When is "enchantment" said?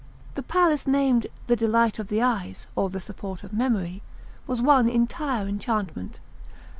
5.47-6.19